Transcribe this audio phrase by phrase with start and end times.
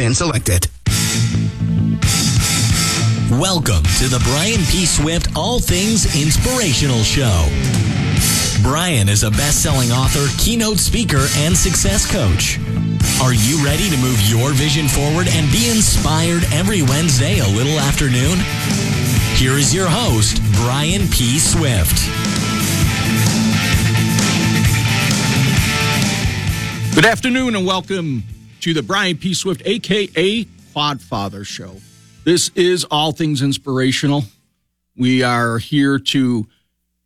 [0.00, 0.66] Van selected.
[3.38, 4.86] Welcome to the Brian P.
[4.86, 7.46] Swift All Things Inspirational Show.
[8.62, 12.58] Brian is a best selling author, keynote speaker, and success coach.
[13.20, 17.78] Are you ready to move your vision forward and be inspired every Wednesday a little
[17.78, 18.38] afternoon?
[19.36, 21.38] Here is your host, Brian P.
[21.38, 22.08] Swift.
[26.94, 28.24] Good afternoon and welcome
[28.60, 29.34] to the Brian P.
[29.34, 31.76] Swift, aka Quadfather Show.
[32.24, 34.24] This is all things inspirational.
[34.96, 36.46] We are here to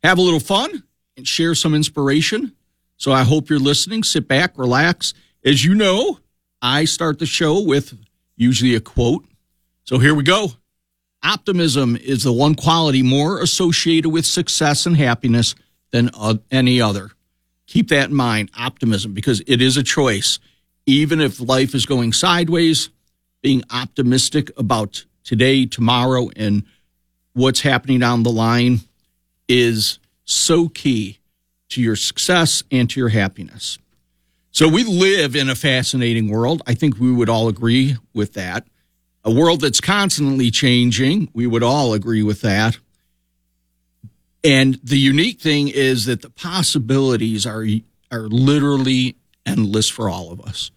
[0.03, 0.83] have a little fun
[1.15, 2.53] and share some inspiration.
[2.97, 4.03] So I hope you're listening.
[4.03, 5.13] Sit back, relax.
[5.43, 6.19] As you know,
[6.61, 7.97] I start the show with
[8.35, 9.25] usually a quote.
[9.83, 10.49] So here we go.
[11.23, 15.55] Optimism is the one quality more associated with success and happiness
[15.91, 16.11] than
[16.51, 17.11] any other.
[17.67, 20.39] Keep that in mind, optimism, because it is a choice.
[20.85, 22.89] Even if life is going sideways,
[23.41, 26.63] being optimistic about today, tomorrow, and
[27.33, 28.81] what's happening down the line
[29.47, 31.19] is so key
[31.69, 33.77] to your success and to your happiness.
[34.51, 36.61] So we live in a fascinating world.
[36.65, 38.65] I think we would all agree with that.
[39.23, 41.29] A world that's constantly changing.
[41.33, 42.77] We would all agree with that.
[44.43, 47.65] And the unique thing is that the possibilities are
[48.11, 50.71] are literally endless for all of us.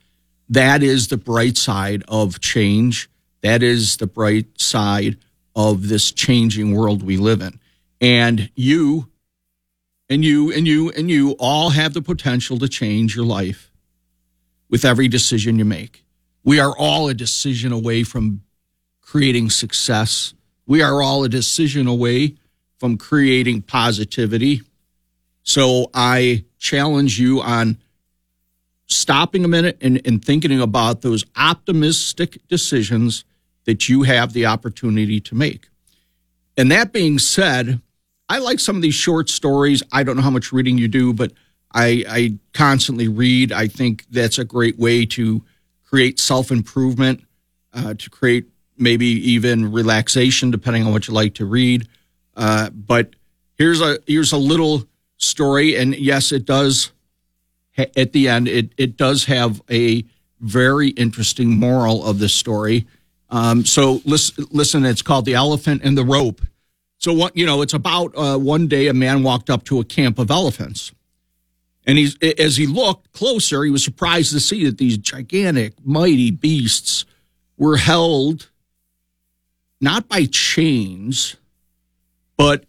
[0.48, 3.10] That is the bright side of change.
[3.42, 5.18] That is the bright side
[5.54, 7.60] of this changing world we live in.
[8.00, 9.10] And you
[10.08, 13.70] and you and you and you all have the potential to change your life
[14.70, 16.04] with every decision you make.
[16.44, 18.42] We are all a decision away from
[19.00, 20.34] creating success.
[20.66, 22.36] We are all a decision away
[22.78, 24.62] from creating positivity.
[25.42, 27.78] So I challenge you on
[28.88, 33.24] stopping a minute and, and thinking about those optimistic decisions
[33.64, 35.68] that you have the opportunity to make.
[36.56, 37.80] And that being said,
[38.28, 39.82] I like some of these short stories.
[39.92, 41.32] I don't know how much reading you do, but
[41.72, 43.52] I, I constantly read.
[43.52, 45.44] I think that's a great way to
[45.84, 47.22] create self improvement,
[47.72, 48.46] uh, to create
[48.76, 51.88] maybe even relaxation, depending on what you like to read.
[52.36, 53.14] Uh, but
[53.56, 54.84] here's a here's a little
[55.16, 56.92] story, and yes, it does.
[57.78, 60.04] At the end, it it does have a
[60.40, 62.86] very interesting moral of this story.
[63.30, 66.40] Um, so listen, listen, it's called the elephant and the rope.
[66.98, 69.84] So what you know, it's about uh, one day a man walked up to a
[69.84, 70.92] camp of elephants,
[71.86, 76.30] and he's as he looked closer, he was surprised to see that these gigantic, mighty
[76.30, 77.04] beasts
[77.56, 78.48] were held
[79.80, 81.36] not by chains
[82.38, 82.64] but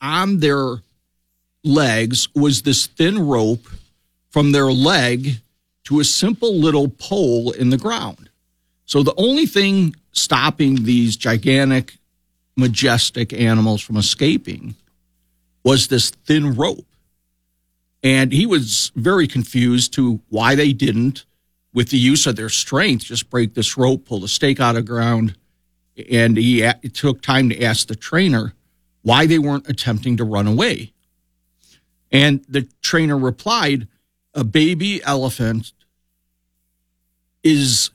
[0.00, 0.76] on their
[1.64, 3.66] legs was this thin rope
[4.34, 5.40] from their leg
[5.84, 8.28] to a simple little pole in the ground.
[8.84, 11.98] So the only thing stopping these gigantic,
[12.56, 14.74] majestic animals from escaping
[15.62, 16.84] was this thin rope.
[18.02, 21.26] And he was very confused to why they didn't,
[21.72, 24.84] with the use of their strength, just break this rope, pull the stake out of
[24.84, 25.36] ground.
[26.10, 28.52] And he it took time to ask the trainer,
[29.02, 30.92] why they weren't attempting to run away.
[32.10, 33.86] And the trainer replied,
[34.34, 35.72] a baby elephant
[37.42, 37.90] is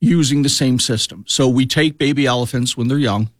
[0.00, 1.24] using the same system.
[1.28, 3.30] So we take baby elephants when they're young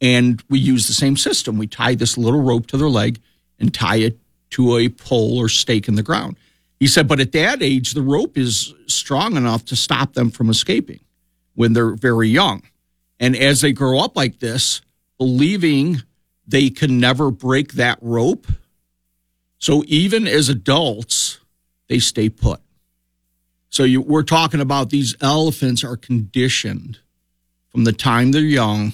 [0.00, 1.58] and we use the same system.
[1.58, 3.20] We tie this little rope to their leg
[3.58, 4.18] and tie it
[4.50, 6.36] to a pole or stake in the ground.
[6.78, 10.50] He said, but at that age, the rope is strong enough to stop them from
[10.50, 11.00] escaping
[11.54, 12.62] when they're very young.
[13.18, 14.82] And as they grow up like this,
[15.18, 16.02] believing
[16.46, 18.46] they can never break that rope.
[19.58, 21.40] So even as adults,
[21.88, 22.60] they stay put.
[23.70, 26.98] So you, we're talking about these elephants are conditioned
[27.68, 28.92] from the time they're young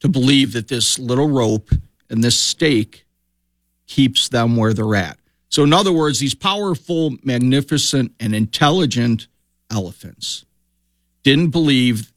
[0.00, 1.70] to believe that this little rope
[2.08, 3.04] and this stake
[3.86, 5.18] keeps them where they're at.
[5.48, 9.26] So, in other words, these powerful, magnificent, and intelligent
[9.68, 10.44] elephants
[11.24, 12.12] didn't believe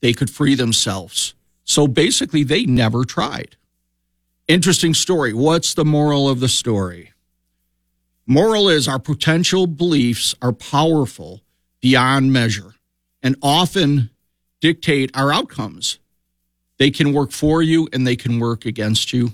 [0.00, 1.34] they could free themselves
[1.68, 3.56] so basically, they never tried.
[4.48, 5.34] Interesting story.
[5.34, 7.12] What's the moral of the story?
[8.26, 11.42] Moral is our potential beliefs are powerful
[11.82, 12.74] beyond measure
[13.22, 14.08] and often
[14.62, 15.98] dictate our outcomes.
[16.78, 19.32] They can work for you and they can work against you.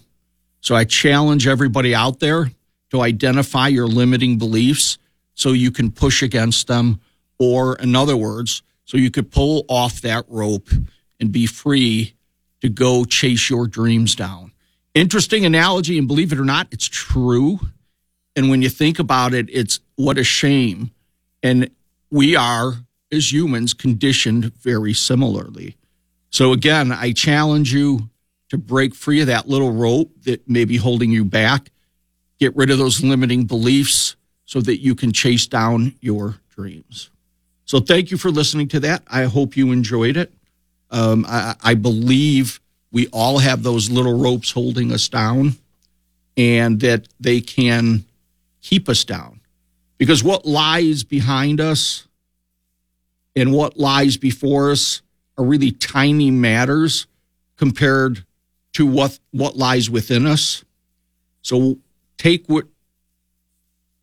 [0.60, 2.50] So I challenge everybody out there
[2.90, 4.98] to identify your limiting beliefs
[5.34, 7.00] so you can push against them,
[7.38, 10.70] or in other words, so you could pull off that rope
[11.20, 12.14] and be free
[12.62, 14.50] to go chase your dreams down.
[14.94, 17.58] Interesting analogy, and believe it or not, it's true.
[18.36, 20.92] And when you think about it, it's what a shame.
[21.42, 21.70] And
[22.10, 22.74] we are
[23.10, 25.76] as humans conditioned very similarly.
[26.30, 28.08] So again, I challenge you
[28.50, 31.70] to break free of that little rope that may be holding you back.
[32.38, 37.10] Get rid of those limiting beliefs so that you can chase down your dreams.
[37.64, 39.02] So thank you for listening to that.
[39.06, 40.32] I hope you enjoyed it.
[40.90, 42.60] Um, I, I believe
[42.94, 45.56] we all have those little ropes holding us down
[46.36, 48.04] and that they can
[48.62, 49.40] keep us down.
[49.98, 52.06] Because what lies behind us
[53.34, 55.02] and what lies before us
[55.36, 57.08] are really tiny matters
[57.56, 58.24] compared
[58.74, 60.64] to what, what lies within us.
[61.42, 61.78] So
[62.16, 62.66] take what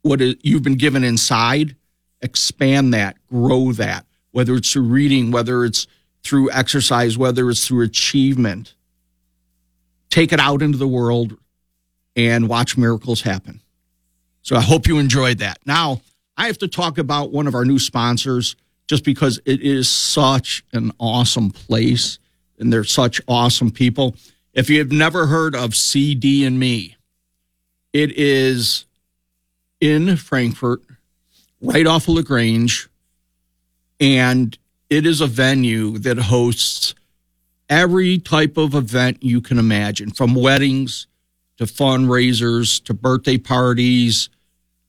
[0.01, 1.75] what you've been given inside,
[2.21, 5.88] expand that, grow that, whether it's through reading, whether it's
[6.23, 8.73] through exercise, whether it's through achievement.
[10.12, 11.38] Take it out into the world
[12.16, 13.62] and watch miracles happen.
[14.44, 15.58] So I hope you enjoyed that.
[15.66, 16.02] Now,
[16.38, 18.56] I have to talk about one of our new sponsors
[18.88, 22.19] just because it is such an awesome place
[22.60, 24.16] and they're such awesome people.
[24.54, 26.98] If you have never heard of CD and Me,
[27.94, 28.86] it is
[29.80, 30.81] in Frankfort,
[31.62, 32.90] right off of LaGrange,
[34.00, 34.58] and
[34.90, 36.94] it is a venue that hosts
[37.71, 41.07] every type of event you can imagine, from weddings
[41.57, 44.29] to fundraisers to birthday parties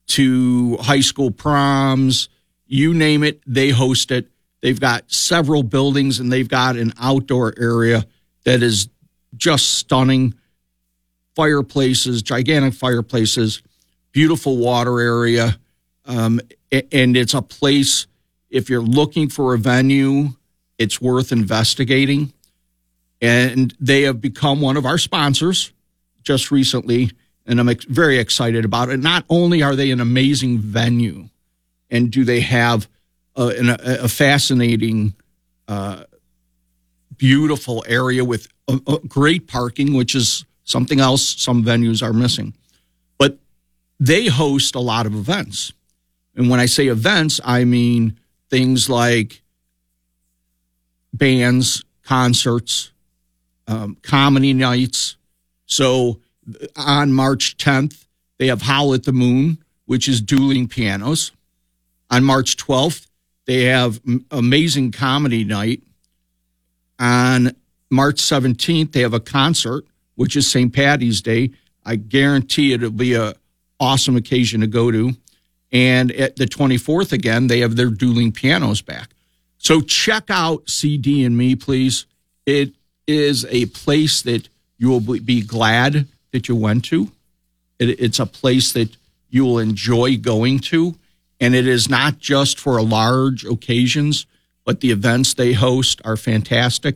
[0.05, 2.27] to high school proms,
[2.67, 4.27] you name it, they host it.
[4.61, 8.05] They've got several buildings and they've got an outdoor area
[8.43, 8.89] that is
[9.35, 10.33] just stunning.
[11.35, 13.63] Fireplaces, gigantic fireplaces,
[14.11, 15.57] beautiful water area.
[16.05, 16.41] Um,
[16.71, 18.07] and it's a place,
[18.49, 20.29] if you're looking for a venue,
[20.77, 22.33] it's worth investigating.
[23.23, 25.71] And they have become one of our sponsors
[26.23, 27.09] just recently,
[27.45, 28.97] and I'm very excited about it.
[28.97, 31.29] Not only are they an amazing venue,
[31.89, 32.89] and do they have
[33.37, 35.13] a, a, a fascinating,
[35.69, 36.03] uh,
[37.15, 42.53] beautiful area with a, a great parking, which is something else some venues are missing.
[43.17, 43.37] But
[44.01, 45.71] they host a lot of events.
[46.35, 49.41] And when I say events, I mean things like
[51.13, 52.91] bands, concerts,
[53.67, 55.15] um, comedy nights.
[55.65, 56.19] So
[56.75, 58.05] on March 10th,
[58.37, 61.31] they have Howl at the Moon, which is dueling pianos.
[62.09, 63.07] On March 12th,
[63.45, 64.01] they have
[64.31, 65.83] Amazing Comedy Night.
[66.99, 67.55] On
[67.89, 70.73] March 17th, they have a concert which is St.
[70.73, 71.51] Patty's Day.
[71.85, 73.33] I guarantee it'll be a
[73.79, 75.13] awesome occasion to go to.
[75.71, 79.09] And at the 24th again, they have their dueling pianos back.
[79.57, 82.05] So check out CD and me, please.
[82.45, 82.73] It
[83.07, 84.47] is a place that
[84.77, 87.11] you will be glad that you went to.
[87.79, 88.95] It, it's a place that
[89.29, 90.95] you will enjoy going to.
[91.39, 94.25] And it is not just for large occasions,
[94.65, 96.95] but the events they host are fantastic.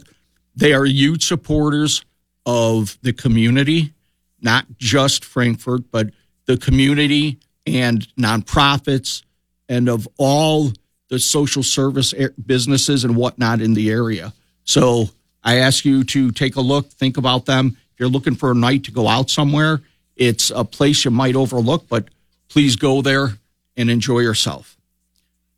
[0.56, 2.04] They are huge supporters
[2.46, 3.94] of the community,
[4.42, 6.12] not just Frankfort, but
[6.46, 9.24] the community and nonprofits
[9.68, 10.72] and of all
[11.10, 12.14] the social service
[12.46, 14.34] businesses and whatnot in the area.
[14.64, 15.10] So
[15.44, 17.78] I ask you to take a look, think about them.
[17.94, 19.82] If you're looking for a night to go out somewhere,
[20.16, 22.08] it's a place you might overlook, but
[22.50, 23.38] please go there
[23.76, 24.78] and enjoy yourself.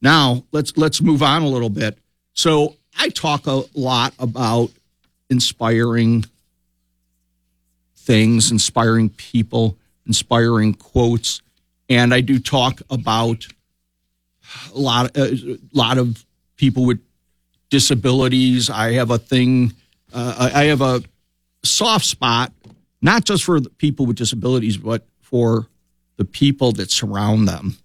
[0.02, 1.98] Now let's let's move on a little bit.
[2.34, 4.72] So I talk a lot about
[5.30, 6.26] inspiring
[7.98, 11.42] things, inspiring people, inspiring quotes,
[11.90, 13.48] and I do talk about
[14.74, 16.26] a lot, a uh, lot of
[16.56, 17.00] people with
[17.70, 18.70] disabilities.
[18.70, 19.74] I have a thing.
[20.14, 21.04] Uh, I have a
[21.64, 22.52] soft spot,
[23.02, 25.68] not just for people with disabilities, but for
[26.18, 27.78] the people that surround them,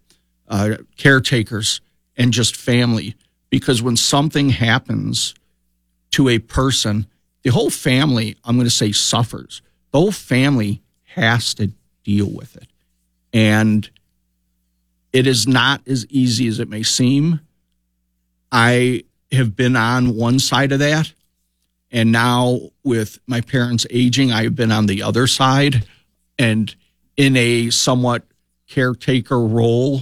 [0.48, 1.80] uh, caretakers,
[2.16, 3.14] and just family.
[3.50, 5.34] Because when something happens
[6.12, 7.06] to a person,
[7.42, 9.62] the whole family, I'm going to say, suffers
[9.94, 11.70] the whole family has to
[12.02, 12.66] deal with it.
[13.32, 13.88] And
[15.12, 17.38] it is not as easy as it may seem.
[18.50, 21.12] I have been on one side of that.
[21.90, 25.86] And now, with my parents aging, I've been on the other side
[26.38, 26.74] and
[27.16, 28.24] in a somewhat
[28.68, 30.00] caretaker role.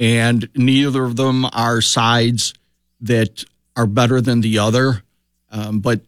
[0.00, 2.54] And neither of them are sides
[3.02, 3.44] that
[3.76, 5.02] are better than the other.
[5.52, 6.00] Um, but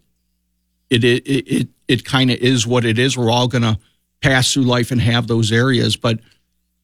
[0.90, 3.16] it, it, it, it kind of is what it is.
[3.16, 3.78] We're all going to
[4.21, 5.97] pass through life and have those areas.
[5.97, 6.21] But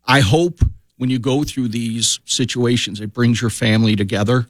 [0.07, 0.61] I hope
[0.97, 4.47] when you go through these situations, it brings your family together.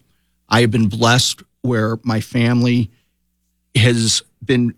[0.48, 2.90] I have been blessed where my family
[3.74, 4.74] has been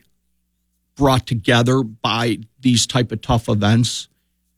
[0.97, 4.09] brought together by these type of tough events.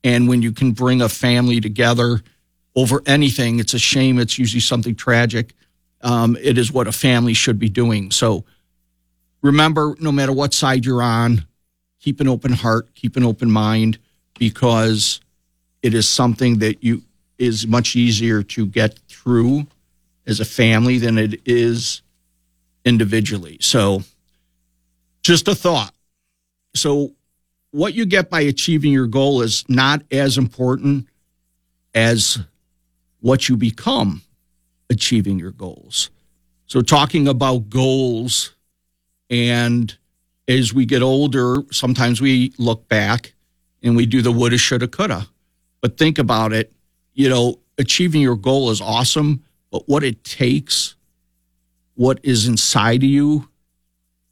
[0.02, 2.22] And when you can bring a family together
[2.74, 4.18] over anything, it's a shame.
[4.18, 5.54] It's usually something tragic.
[6.00, 8.10] Um, it is what a family should be doing.
[8.10, 8.44] So
[9.40, 11.46] remember, no matter what side you're on,
[12.00, 13.98] keep an open heart, keep an open mind,
[14.38, 15.20] because
[15.82, 17.02] it is something that you
[17.38, 19.66] is much easier to get through
[20.26, 22.02] as a family than it is
[22.84, 23.58] individually.
[23.60, 24.02] So
[25.22, 25.94] just a thought.
[26.74, 27.12] So
[27.70, 31.08] what you get by achieving your goal is not as important
[31.94, 32.38] as
[33.20, 34.22] what you become
[34.90, 36.10] achieving your goals.
[36.66, 38.54] So talking about goals
[39.30, 39.96] and
[40.48, 43.34] as we get older, sometimes we look back
[43.82, 45.26] and we do the woulda, shoulda, coulda.
[45.80, 46.72] But think about it.
[47.14, 50.94] You know, achieving your goal is awesome, but what it takes,
[51.94, 53.48] what is inside of you,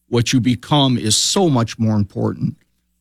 [0.09, 2.57] what you become is so much more important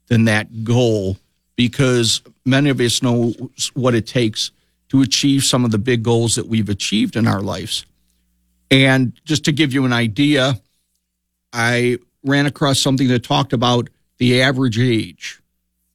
[0.08, 1.18] than that goal
[1.56, 3.34] because many of us know
[3.74, 4.52] what it takes
[4.88, 7.86] to achieve some of the big goals that we've achieved in our lives.
[8.72, 10.62] And just to give you an idea,
[11.52, 15.42] I ran across something that talked about the average age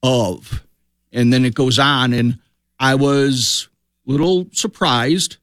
[0.03, 0.63] of,
[1.11, 2.13] and then it goes on.
[2.13, 2.39] And
[2.79, 3.67] I was
[4.07, 5.37] a little surprised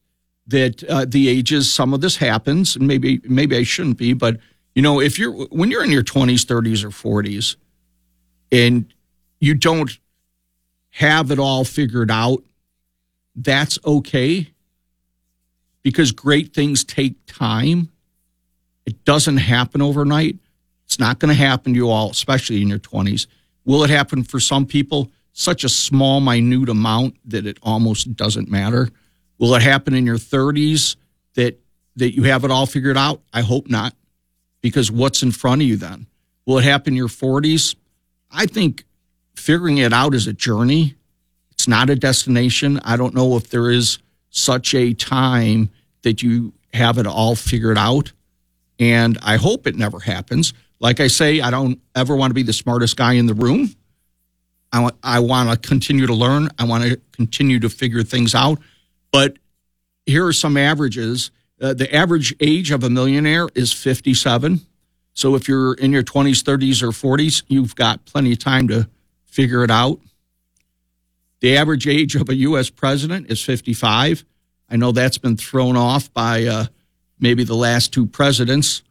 [0.46, 4.38] that uh, the ages some of this happens, and maybe maybe I shouldn't be, but
[4.74, 7.56] you know, if you're when you're in your 20s, 30s, or 40s,
[8.50, 8.92] and
[9.40, 9.98] you don't
[10.90, 12.42] have it all figured out,
[13.34, 14.48] that's okay
[15.82, 17.90] because great things take time.
[18.86, 20.36] It doesn't happen overnight.
[20.84, 23.26] It's not going to happen to you all, especially in your 20s.
[23.64, 25.10] Will it happen for some people?
[25.32, 28.90] Such a small, minute amount that it almost doesn't matter.
[29.42, 30.94] Will it happen in your 30s
[31.34, 31.58] that
[31.96, 33.22] that you have it all figured out?
[33.32, 33.92] I hope not,
[34.60, 36.06] because what's in front of you then?
[36.46, 37.74] Will it happen in your 40s?
[38.30, 38.84] I think
[39.34, 40.94] figuring it out is a journey.
[41.50, 42.78] It's not a destination.
[42.84, 43.98] I don't know if there is
[44.30, 45.70] such a time
[46.02, 48.12] that you have it all figured out.
[48.78, 50.54] And I hope it never happens.
[50.78, 53.74] Like I say, I don't ever want to be the smartest guy in the room.
[54.72, 56.48] I want, I want to continue to learn.
[56.60, 58.60] I want to continue to figure things out.
[59.12, 59.36] But
[60.06, 61.30] here are some averages.
[61.60, 64.62] Uh, the average age of a millionaire is 57.
[65.14, 68.88] So if you're in your 20s, 30s, or 40s, you've got plenty of time to
[69.26, 70.00] figure it out.
[71.40, 72.70] The average age of a U.S.
[72.70, 74.24] president is 55.
[74.70, 76.66] I know that's been thrown off by uh,
[77.20, 78.82] maybe the last two presidents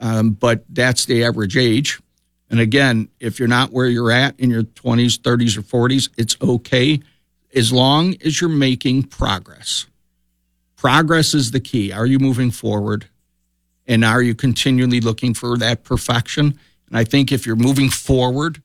[0.00, 2.00] um, but that's the average age.
[2.48, 6.36] And again, if you're not where you're at in your 20s, 30s, or 40s, it's
[6.40, 7.00] okay
[7.54, 9.86] as long as you're making progress.
[10.76, 11.92] Progress is the key.
[11.92, 13.06] Are you moving forward?
[13.86, 16.58] And are you continually looking for that perfection?
[16.86, 18.62] And I think if you're moving forward,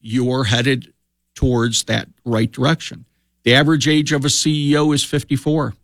[0.00, 0.92] you're headed
[1.34, 3.04] towards that right direction.
[3.42, 5.74] The average age of a CEO is 54.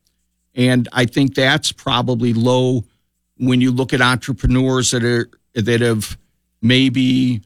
[0.55, 2.85] And I think that's probably low
[3.39, 6.17] when you look at entrepreneurs that are that have
[6.63, 7.43] maybe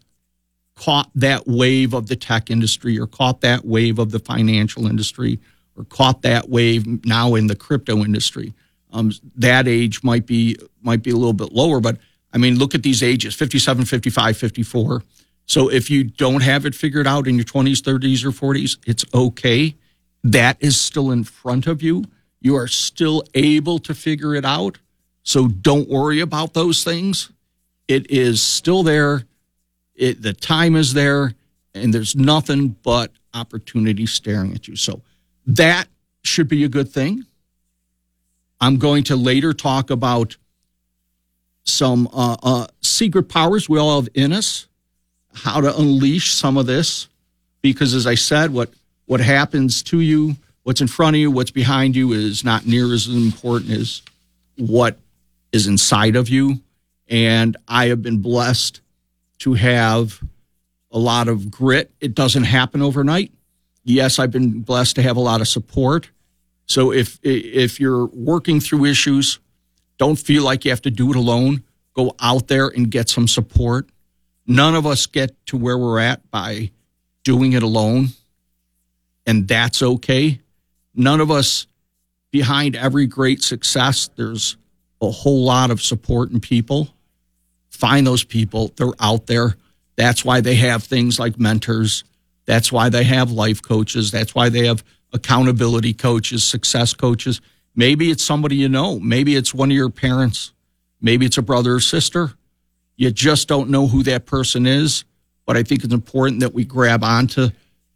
[0.78, 5.40] caught that wave of the tech industry or caught that wave of the financial industry
[5.76, 8.54] or caught that wave now in the crypto industry.
[8.92, 11.98] Um, that age might be might be a little bit lower, but
[12.32, 15.02] I mean, look at these ages 57, 55, 54.
[15.46, 19.04] So if you don't have it figured out in your 20s, 30s, or 40s, it's
[19.14, 19.74] okay.
[20.22, 22.04] That is still in front of you.
[22.40, 24.78] You are still able to figure it out.
[25.22, 27.30] So don't worry about those things.
[27.88, 29.24] It is still there.
[29.98, 31.34] It, the time is there,
[31.74, 34.76] and there's nothing but opportunity staring at you.
[34.76, 35.02] So
[35.46, 35.88] that
[36.22, 37.24] should be a good thing.
[38.60, 40.36] I'm going to later talk about
[41.64, 44.68] some uh, uh, secret powers we all have in us,
[45.34, 47.08] how to unleash some of this,
[47.60, 48.70] because as I said, what
[49.06, 52.92] what happens to you, what's in front of you, what's behind you, is not near
[52.92, 54.02] as important as
[54.56, 54.98] what
[55.50, 56.60] is inside of you.
[57.08, 58.80] And I have been blessed
[59.40, 60.22] to have
[60.90, 61.90] a lot of grit.
[62.00, 63.32] It doesn't happen overnight.
[63.84, 66.10] Yes, I've been blessed to have a lot of support.
[66.66, 69.38] So if if you're working through issues,
[69.96, 71.64] don't feel like you have to do it alone.
[71.94, 73.88] Go out there and get some support.
[74.46, 76.70] None of us get to where we're at by
[77.24, 78.08] doing it alone,
[79.26, 80.40] and that's okay.
[80.94, 81.66] None of us
[82.30, 84.56] behind every great success, there's
[85.00, 86.88] a whole lot of support and people.
[87.78, 88.72] Find those people.
[88.76, 89.56] They're out there.
[89.96, 92.02] That's why they have things like mentors.
[92.44, 94.10] That's why they have life coaches.
[94.10, 94.82] That's why they have
[95.12, 97.40] accountability coaches, success coaches.
[97.76, 98.98] Maybe it's somebody you know.
[98.98, 100.52] Maybe it's one of your parents.
[101.00, 102.32] Maybe it's a brother or sister.
[102.96, 105.04] You just don't know who that person is.
[105.46, 107.50] But I think it's important that we grab onto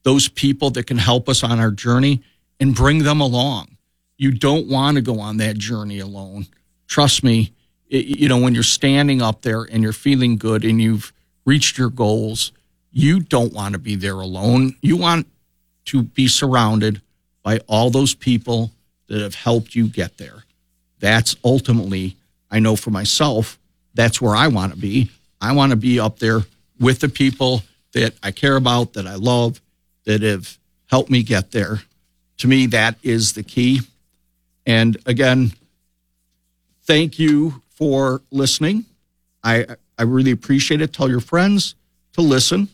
[0.04, 2.22] those people that can help us on our journey
[2.60, 3.76] and bring them along.
[4.16, 6.46] You don't want to go on that journey alone
[6.92, 7.54] trust me,
[7.92, 11.12] you know, when you're standing up there and you're feeling good and you've
[11.44, 12.52] reached your goals,
[12.90, 14.76] you don't want to be there alone.
[14.80, 15.26] You want
[15.86, 17.02] to be surrounded
[17.42, 18.70] by all those people
[19.08, 20.44] that have helped you get there.
[21.00, 22.16] That's ultimately,
[22.50, 23.58] I know for myself,
[23.94, 25.10] that's where I want to be.
[25.40, 26.42] I want to be up there
[26.78, 29.60] with the people that I care about, that I love,
[30.04, 30.56] that have
[30.86, 31.82] helped me get there.
[32.38, 33.80] To me, that is the key.
[34.64, 35.52] And again,
[36.84, 38.84] thank you for listening.
[39.42, 39.66] I
[39.98, 40.92] I really appreciate it.
[40.92, 41.74] Tell your friends
[42.12, 42.68] to listen.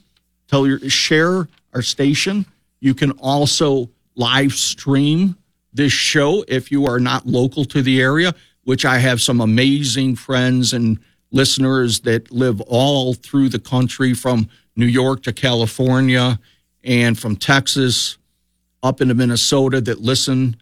[0.48, 2.44] Tell your share our station.
[2.80, 5.34] You can also live stream
[5.72, 8.34] this show if you are not local to the area,
[8.64, 10.98] which I have some amazing friends and
[11.30, 14.46] listeners that live all through the country from
[14.76, 16.38] New York to California
[16.84, 18.18] and from Texas
[18.82, 20.56] up into Minnesota that listen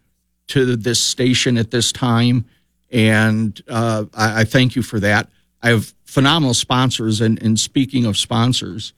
[0.46, 2.44] to this station at this time.
[2.90, 5.28] And uh, I, I, thank you for that.
[5.62, 7.20] I have phenomenal sponsors.
[7.20, 8.92] And, and speaking of sponsors,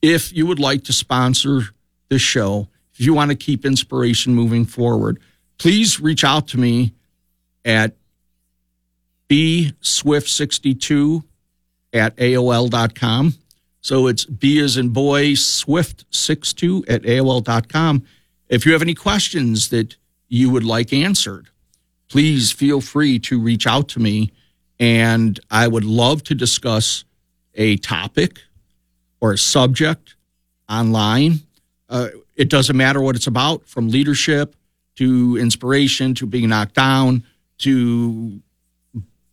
[0.00, 1.62] if you would like to sponsor
[2.08, 5.20] this show, if you want to keep inspiration moving forward,
[5.58, 6.92] please reach out to me
[7.64, 7.96] at
[9.28, 11.24] bswift62
[11.92, 13.34] at AOL.com.
[13.80, 18.04] So it's B as in boy, Swift62 at AOL.com.
[18.48, 19.96] If you have any questions that
[20.28, 21.48] you would like answered,
[22.12, 24.30] please feel free to reach out to me.
[24.78, 27.04] And I would love to discuss
[27.54, 28.42] a topic
[29.18, 30.14] or a subject
[30.68, 31.40] online.
[31.88, 34.54] Uh, it doesn't matter what it's about, from leadership
[34.96, 37.24] to inspiration to being knocked down
[37.58, 38.42] to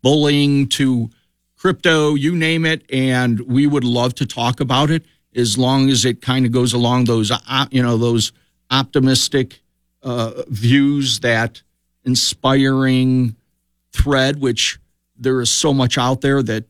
[0.02, 1.10] bullying to
[1.58, 2.84] crypto, you name it.
[2.94, 5.04] And we would love to talk about it
[5.36, 8.32] as long as it kind of goes along those, uh, you know, those
[8.72, 9.60] optimistic
[10.02, 11.62] uh, views, that
[12.06, 13.36] inspiring
[13.92, 14.80] thread, which
[15.18, 16.66] there is so much out there that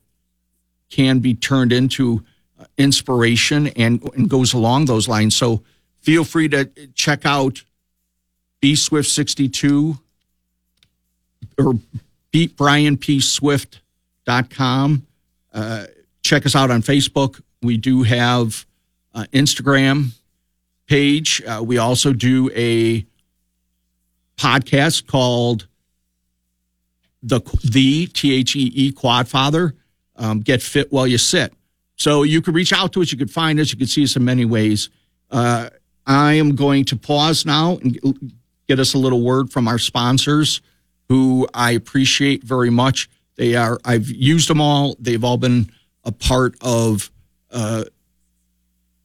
[0.89, 2.23] can be turned into
[2.59, 5.35] uh, inspiration and, and goes along those lines.
[5.35, 5.63] So
[6.01, 6.65] feel free to
[6.95, 7.63] check out
[8.61, 9.97] B Swift 62
[11.57, 11.73] or
[12.31, 13.21] beat Brian P.
[15.53, 15.85] Uh,
[16.23, 17.41] check us out on Facebook.
[17.61, 18.65] We do have
[19.13, 20.11] uh, Instagram
[20.87, 21.41] page.
[21.43, 23.05] Uh, we also do a
[24.39, 25.67] podcast called
[27.21, 29.75] the the T H E E Quad Father.
[30.15, 31.53] Um, get fit while you sit.
[31.95, 33.11] So you could reach out to us.
[33.11, 33.71] You could find us.
[33.71, 34.89] You could see us in many ways.
[35.29, 35.69] Uh,
[36.05, 37.99] I am going to pause now and
[38.67, 40.61] get us a little word from our sponsors,
[41.07, 43.09] who I appreciate very much.
[43.35, 43.79] They are.
[43.85, 44.95] I've used them all.
[44.99, 45.69] They've all been
[46.03, 47.11] a part of
[47.51, 47.85] uh,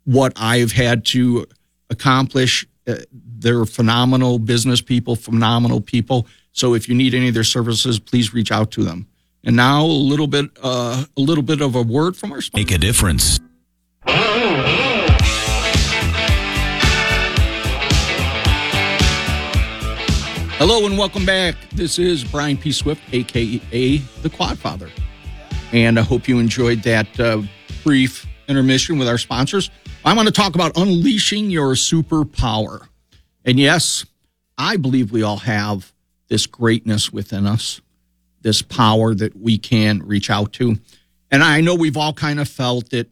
[0.05, 1.47] what I've had to
[1.91, 2.67] accomplish.
[2.87, 6.27] Uh, they're phenomenal business people, phenomenal people.
[6.53, 9.07] So if you need any of their services, please reach out to them.
[9.43, 12.65] And now a little bit, uh, a little bit of a word from our sponsor.
[12.65, 13.41] Make a difference.
[20.57, 21.57] Hello and welcome back.
[21.73, 22.73] This is Brian P.
[22.73, 24.89] Swift, aka the Quad Father,
[25.73, 27.43] and I hope you enjoyed that uh,
[27.83, 29.71] brief intermission with our sponsors.
[30.05, 32.87] I want to talk about unleashing your superpower.
[33.45, 34.05] And yes,
[34.57, 35.93] I believe we all have
[36.29, 37.81] this greatness within us,
[38.41, 40.77] this power that we can reach out to.
[41.31, 43.11] And I know we've all kind of felt that,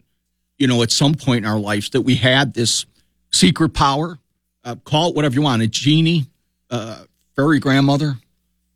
[0.59, 2.87] you know, at some point in our lives that we had this
[3.33, 4.19] secret power,
[4.65, 6.27] uh, call it whatever you want, a genie,
[6.71, 8.17] uh, fairy grandmother,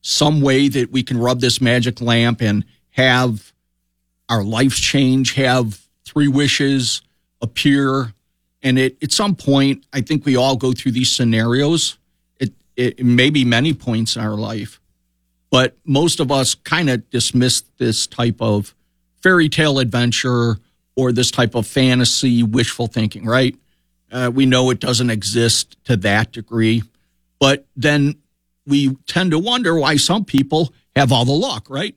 [0.01, 3.53] some way that we can rub this magic lamp and have
[4.29, 7.03] our lives change, have three wishes,
[7.43, 8.15] appear.
[8.63, 11.99] And it, at some point, I think we all go through these scenarios.
[12.39, 14.81] It, it, may be many points in our life,
[15.51, 18.75] but most of us kind of dismiss this type of
[19.23, 20.57] fairy tale adventure
[20.95, 23.57] or this type of fantasy wishful thinking, right?
[24.11, 26.83] Uh, we know it doesn't exist to that degree,
[27.39, 28.17] but then
[28.67, 31.95] we tend to wonder why some people have all the luck, right?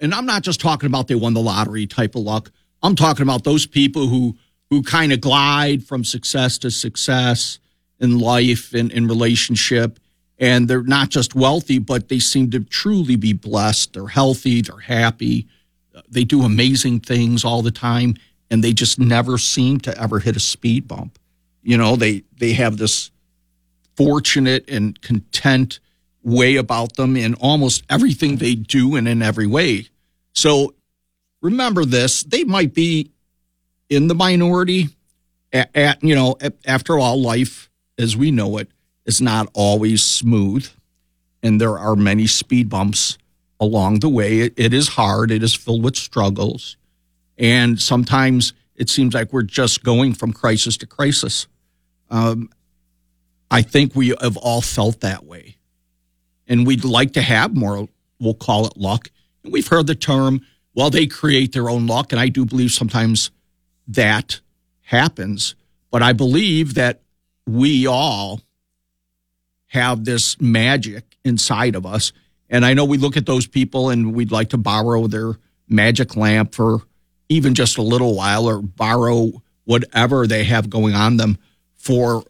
[0.00, 2.50] And I'm not just talking about they won the lottery type of luck.
[2.82, 4.36] I'm talking about those people who
[4.70, 7.58] who kind of glide from success to success
[8.00, 9.98] in life and in relationship.
[10.38, 13.94] And they're not just wealthy, but they seem to truly be blessed.
[13.94, 15.48] They're healthy, they're happy,
[16.08, 18.14] they do amazing things all the time,
[18.50, 21.18] and they just never seem to ever hit a speed bump.
[21.62, 23.10] You know, they they have this
[23.96, 25.80] fortunate and content
[26.22, 29.88] way about them in almost everything they do and in every way.
[30.34, 30.74] So
[31.40, 33.10] remember this, they might be
[33.88, 34.88] in the minority
[35.52, 38.68] at, at you know, at, after all, life as we know it
[39.06, 40.68] is not always smooth.
[41.42, 43.16] And there are many speed bumps
[43.60, 44.40] along the way.
[44.40, 46.76] It, it is hard, it is filled with struggles.
[47.36, 51.46] And sometimes it seems like we're just going from crisis to crisis.
[52.10, 52.50] Um,
[53.50, 55.56] I think we have all felt that way.
[56.46, 57.88] And we'd like to have more,
[58.20, 59.10] we'll call it luck.
[59.42, 60.40] And we've heard the term,
[60.78, 62.12] well, they create their own luck.
[62.12, 63.32] And I do believe sometimes
[63.88, 64.38] that
[64.82, 65.56] happens.
[65.90, 67.00] But I believe that
[67.48, 68.42] we all
[69.66, 72.12] have this magic inside of us.
[72.48, 75.32] And I know we look at those people and we'd like to borrow their
[75.68, 76.82] magic lamp for
[77.28, 79.32] even just a little while or borrow
[79.64, 81.38] whatever they have going on them
[81.74, 82.22] for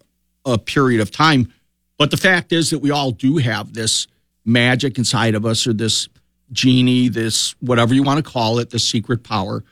[0.47, 1.53] a period of time.
[1.99, 4.07] But the fact is that we all do have this
[4.47, 6.09] magic inside of us or this
[6.53, 9.65] genie, this whatever you want to call it, the secret power.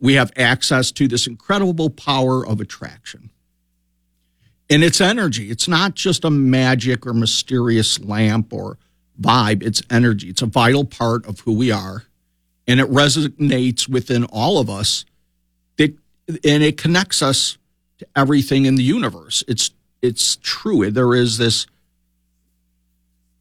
[0.00, 3.30] We have access to this incredible power of attraction.
[4.68, 5.50] And it's energy.
[5.50, 8.78] It's not just a magic or mysterious lamp or
[9.20, 10.28] vibe, it's energy.
[10.28, 12.04] It's a vital part of who we are.
[12.66, 15.04] And it resonates within all of us.
[15.76, 15.96] It,
[16.28, 17.58] and it connects us
[17.98, 19.44] to everything in the universe.
[19.46, 20.90] It's it's true.
[20.90, 21.66] There is this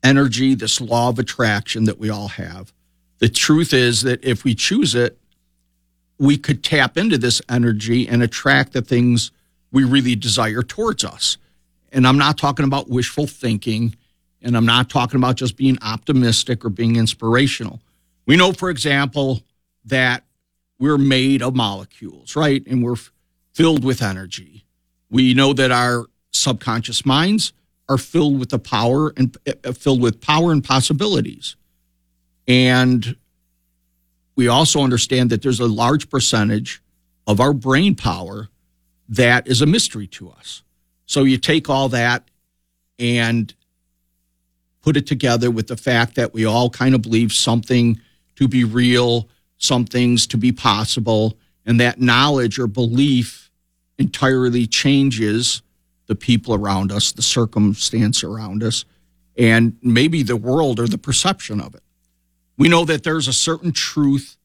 [0.03, 2.71] energy, this law of attraction that we all have.
[3.21, 5.17] The truth is that if we choose it,
[6.17, 9.31] we could tap into this energy and attract the things
[9.71, 11.37] we really desire towards us.
[11.91, 13.95] And I'm not talking about wishful thinking,
[14.41, 17.79] and I'm not talking about just being optimistic or being inspirational.
[18.25, 19.43] We know, for example,
[19.85, 20.23] that
[20.79, 22.65] we're made of molecules, right?
[22.65, 22.97] And we're
[23.53, 24.65] filled with energy.
[25.11, 27.53] We know that our subconscious minds
[27.87, 31.55] are filled with the power and uh, filled with power and possibilities.
[32.51, 33.15] And
[34.35, 36.81] we also understand that there's a large percentage
[37.25, 38.49] of our brain power
[39.07, 40.61] that is a mystery to us.
[41.05, 42.27] So you take all that
[42.99, 43.53] and
[44.81, 48.01] put it together with the fact that we all kind of believe something
[48.35, 53.49] to be real, some things to be possible, and that knowledge or belief
[53.97, 55.61] entirely changes
[56.07, 58.83] the people around us, the circumstance around us,
[59.37, 61.83] and maybe the world or the perception of it.
[62.61, 64.37] We know that there's a certain truth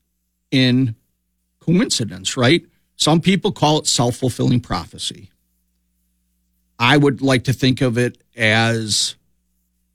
[0.50, 0.96] in
[1.60, 2.64] coincidence, right?
[2.96, 5.30] Some people call it self fulfilling prophecy.
[6.78, 9.16] I would like to think of it as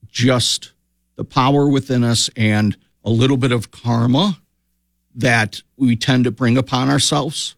[0.07, 0.71] just
[1.15, 4.39] the power within us and a little bit of karma
[5.15, 7.55] that we tend to bring upon ourselves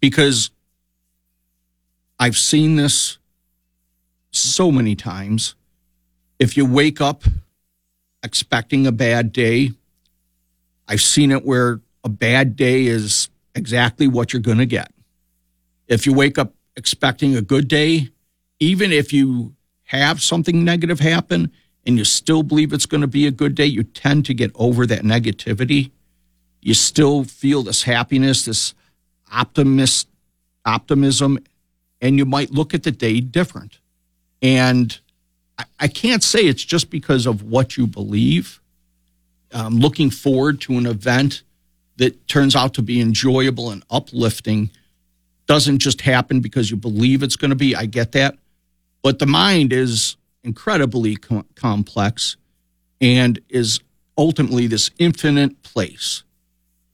[0.00, 0.50] because
[2.18, 3.18] I've seen this
[4.30, 5.54] so many times.
[6.38, 7.24] If you wake up
[8.22, 9.70] expecting a bad day,
[10.88, 14.92] I've seen it where a bad day is exactly what you're going to get.
[15.88, 18.08] If you wake up expecting a good day,
[18.58, 19.54] even if you
[19.84, 21.50] have something negative happen
[21.86, 24.52] and you still believe it's going to be a good day, you tend to get
[24.54, 25.90] over that negativity.
[26.60, 28.74] You still feel this happiness, this
[29.32, 30.08] optimist
[30.64, 31.38] optimism
[32.00, 33.78] and you might look at the day different.
[34.42, 34.98] And
[35.78, 38.60] I, can't say it's just because of what you believe.
[39.52, 41.42] Um, looking forward to an event
[41.96, 44.70] that turns out to be enjoyable and uplifting
[45.46, 47.74] doesn't just happen because you believe it's going to be.
[47.74, 48.38] I get that.
[49.02, 52.36] But the mind is incredibly com- complex
[53.00, 53.80] and is
[54.16, 56.22] ultimately this infinite place.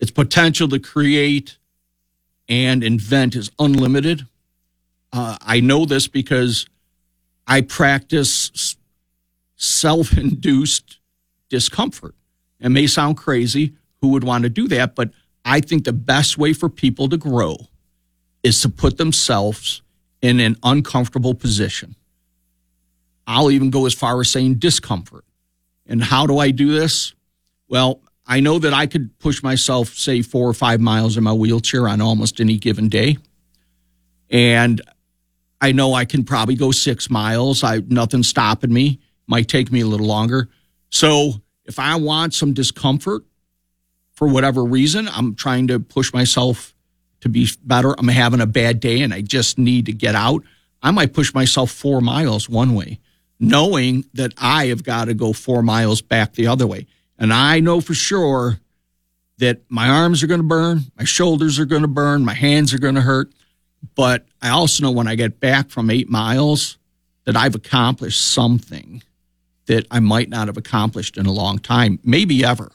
[0.01, 1.59] Its potential to create
[2.49, 4.27] and invent is unlimited.
[5.13, 6.67] Uh, I know this because
[7.47, 8.77] I practice
[9.57, 10.99] self induced
[11.49, 12.15] discomfort.
[12.61, 13.75] It may sound crazy.
[14.01, 14.95] Who would want to do that?
[14.95, 15.11] But
[15.45, 17.57] I think the best way for people to grow
[18.43, 19.83] is to put themselves
[20.23, 21.95] in an uncomfortable position.
[23.27, 25.25] I'll even go as far as saying discomfort.
[25.87, 27.15] And how do I do this?
[27.69, 31.33] Well, I know that I could push myself, say, four or five miles in my
[31.33, 33.19] wheelchair on almost any given day.
[34.31, 34.81] And
[35.61, 37.65] I know I can probably go six miles.
[37.65, 39.01] I nothing's stopping me.
[39.27, 40.49] Might take me a little longer.
[40.91, 43.25] So if I want some discomfort
[44.13, 46.75] for whatever reason, I'm trying to push myself
[47.21, 47.95] to be better.
[47.99, 50.43] I'm having a bad day and I just need to get out.
[50.83, 53.01] I might push myself four miles one way,
[53.41, 56.87] knowing that I have got to go four miles back the other way.
[57.19, 58.61] And I know for sure
[59.39, 62.73] that my arms are going to burn, my shoulders are going to burn, my hands
[62.73, 63.33] are going to hurt.
[63.95, 66.79] But I also know when I get back from eight miles
[67.25, 69.03] that I've accomplished something
[69.67, 72.73] that I might not have accomplished in a long time, maybe ever.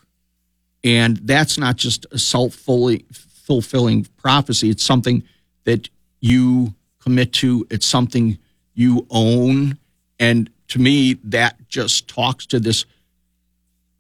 [0.83, 4.69] And that's not just a self fulfilling prophecy.
[4.69, 5.23] It's something
[5.63, 7.65] that you commit to.
[7.69, 8.37] It's something
[8.73, 9.77] you own.
[10.19, 12.85] And to me, that just talks to this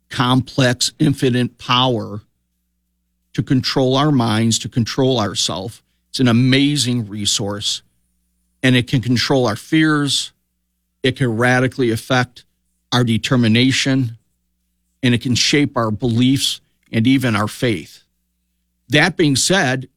[0.09, 2.21] complex, infinite power
[3.33, 5.81] to control our minds, to control ourselves.
[6.11, 7.83] It's an amazing resource
[8.61, 10.33] and it can control our fears.
[11.03, 12.43] It can radically affect
[12.91, 14.17] our determination
[15.01, 16.59] and it can shape our beliefs
[16.91, 18.03] and even our faith.
[18.89, 19.87] That being said,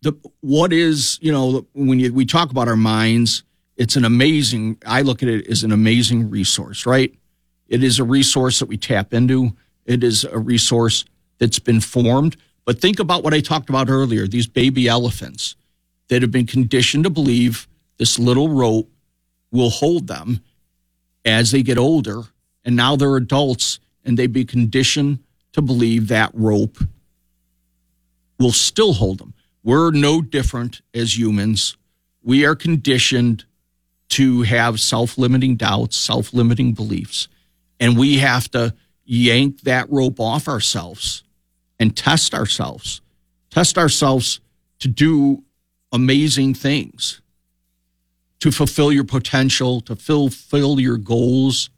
[0.00, 3.42] the what is you know when you, we talk about our minds,
[3.76, 4.78] it's an amazing.
[4.86, 7.14] I look at it as an amazing resource, right?
[7.68, 9.54] It is a resource that we tap into.
[9.84, 11.04] It is a resource
[11.36, 12.38] that's been formed.
[12.66, 15.56] But think about what I talked about earlier these baby elephants
[16.08, 18.90] that have been conditioned to believe this little rope
[19.50, 20.40] will hold them
[21.24, 22.22] as they get older.
[22.64, 25.20] And now they're adults and they be conditioned
[25.52, 26.78] to believe that rope
[28.38, 29.32] will still hold them.
[29.62, 31.76] We're no different as humans.
[32.22, 33.44] We are conditioned
[34.10, 37.28] to have self limiting doubts, self limiting beliefs,
[37.80, 38.74] and we have to
[39.04, 41.22] yank that rope off ourselves
[41.78, 43.00] and test ourselves,
[43.50, 44.40] test ourselves
[44.78, 45.42] to do
[45.92, 47.20] amazing things,
[48.40, 51.70] to fulfill your potential, to fulfill your goals.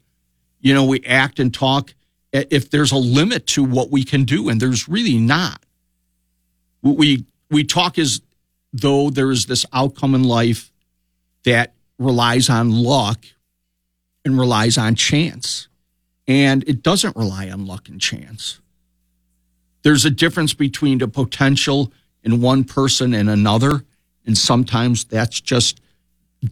[0.61, 1.93] You know, we act and talk
[2.31, 5.63] if there's a limit to what we can do, and there's really not.
[6.81, 8.21] We we talk as
[8.71, 10.71] though there is this outcome in life
[11.43, 13.25] that relies on luck
[14.23, 15.67] and relies on chance.
[16.27, 18.59] And it doesn't rely on luck and chance.
[19.89, 21.91] There's a difference between the potential
[22.23, 23.83] in one person and another.
[24.23, 25.81] And sometimes that's just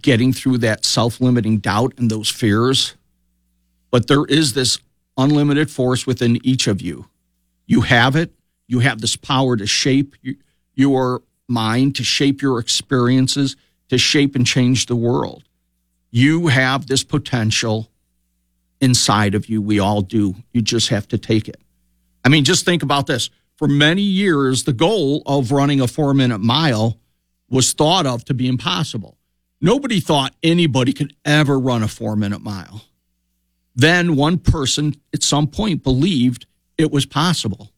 [0.02, 2.96] getting through that self limiting doubt and those fears.
[3.92, 4.80] But there is this
[5.18, 7.10] unlimited force within each of you.
[7.68, 8.34] You have it.
[8.68, 10.16] You have this power to shape
[10.74, 13.56] your mind, to shape your experiences,
[13.90, 15.44] to shape and change the world.
[16.10, 17.88] You have this potential
[18.82, 19.62] inside of you.
[19.62, 20.34] We all do.
[20.54, 21.62] You just have to take it.
[22.24, 23.30] I mean, just think about this.
[23.56, 27.00] For many years, the goal of running a four minute mile
[27.50, 29.18] was thought of to be impossible.
[29.60, 32.84] Nobody thought anybody could ever run a four minute mile.
[33.76, 36.46] Then one person at some point believed
[36.78, 37.72] it was possible.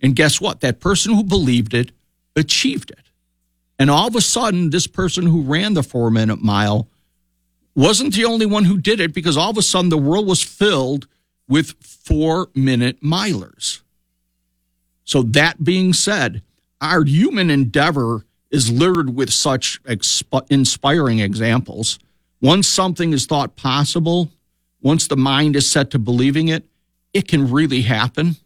[0.00, 0.60] And guess what?
[0.60, 1.92] That person who believed it
[2.36, 3.10] achieved it.
[3.78, 6.88] And all of a sudden, this person who ran the four minute mile
[7.74, 10.42] wasn't the only one who did it because all of a sudden the world was
[10.42, 11.06] filled
[11.48, 13.82] with four minute milers.
[15.04, 16.42] So, that being said,
[16.80, 21.98] our human endeavor is littered with such exp- inspiring examples.
[22.40, 24.30] Once something is thought possible,
[24.82, 26.64] once the mind is set to believing it,
[27.14, 28.36] it can really happen.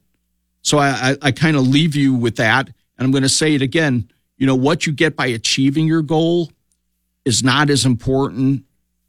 [0.62, 2.66] So I, I, I kind of leave you with that.
[2.66, 4.09] And I'm going to say it again.
[4.37, 6.50] You know, what you get by achieving your goal
[7.24, 8.64] is not as important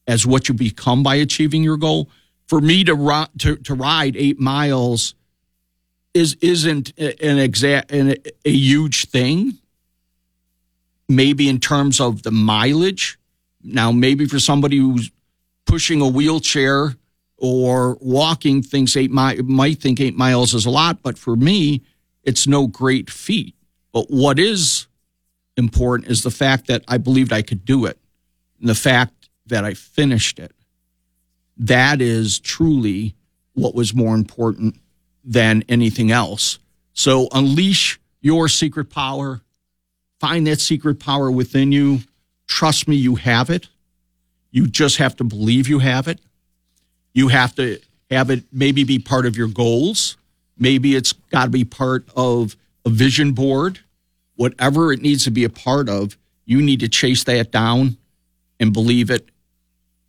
[0.08, 2.10] as what you become by achieving your goal.
[2.48, 5.16] For me to, to, to ride eight miles
[6.14, 9.60] is isn't an exact an, a huge thing.
[11.10, 13.20] Maybe in terms of the mileage.
[13.64, 15.12] Now, maybe for somebody who's
[15.66, 16.96] pushing a wheelchair
[17.38, 21.84] or walking thinks eight mi- might think eight miles is a lot, but for me,
[22.24, 23.56] it's no great feat.
[23.92, 24.88] But what is
[25.56, 27.98] important is the fact that I believed I could do it,
[28.60, 30.52] and the fact that I finished it.
[31.60, 33.16] That is truly
[33.54, 34.80] what was more important
[35.24, 36.60] than anything else.
[36.94, 39.42] So unleash your secret power.
[40.20, 42.00] Find that secret power within you.
[42.48, 43.68] Trust me, you have it.
[44.52, 46.20] You just have to believe you have it.
[47.14, 50.18] You have to have it maybe be part of your goals.
[50.58, 53.80] Maybe it's got to be part of a vision board.
[54.36, 57.98] Whatever it needs to be a part of, you need to chase that down
[58.60, 59.30] and believe it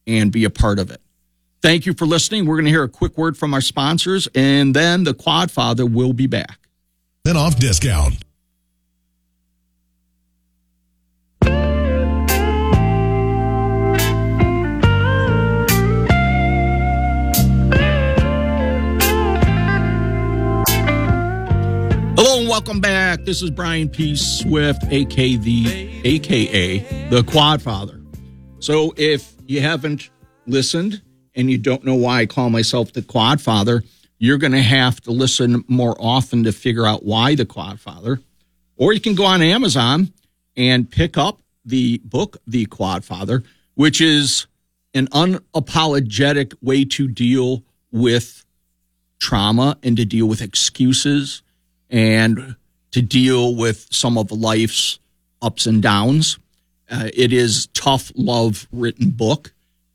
[0.07, 1.01] and be a part of it.
[1.61, 2.47] Thank you for listening.
[2.47, 5.85] We're going to hear a quick word from our sponsors, and then the Quad Father
[5.85, 6.61] will be back.
[7.25, 8.15] Then off discount.
[22.17, 23.25] Hello and welcome back.
[23.25, 24.15] This is Brian P.
[24.15, 28.01] Swift, aka the aka the Quad Father.
[28.61, 30.11] So if you haven't
[30.47, 31.03] listened
[31.39, 33.85] and you don't know why I call myself the Quad Father,
[34.19, 38.21] you're going to have to listen more often to figure out why the Quad Father.
[38.77, 40.13] Or you can go on Amazon
[40.57, 44.49] and pick up the book, The Quad Father, which is
[44.95, 48.45] an unapologetic way to deal with
[49.21, 51.43] trauma and to deal with excuses
[51.89, 52.57] and
[52.91, 54.99] to deal with some of life's
[55.41, 56.39] ups and downs.
[56.91, 59.53] Uh, it is tough love written book,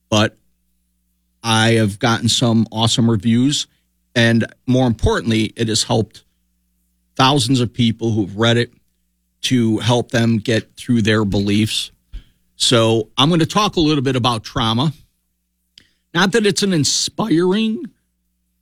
[0.10, 0.38] but
[1.44, 3.68] I have gotten some awesome reviews
[4.16, 6.24] And more importantly, it has helped
[7.16, 8.74] thousands of people who've read it
[9.42, 11.92] to help them get through their beliefs.
[12.56, 14.94] So I'm going to talk a little bit about trauma.
[16.14, 17.86] Not that it's an inspiring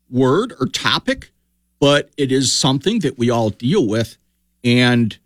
[0.09, 1.31] word or topic,
[1.79, 4.17] but it is something that we all deal with.
[4.63, 5.17] And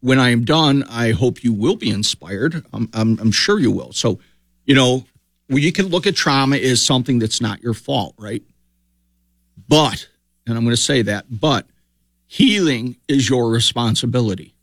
[0.00, 2.64] when I am done, I hope you will be inspired.
[2.72, 3.92] I'm, I'm, I'm sure you will.
[3.92, 4.18] So,
[4.64, 5.04] you know,
[5.52, 8.42] well, you can look at trauma as something that's not your fault, right?
[9.68, 10.08] But,
[10.46, 11.66] and I'm going to say that, but
[12.26, 14.54] healing is your responsibility.